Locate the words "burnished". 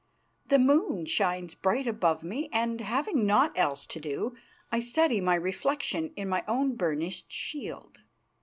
6.75-7.31